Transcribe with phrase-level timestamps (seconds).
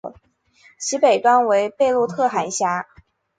[0.79, 2.87] 其北端为贝洛特海峡。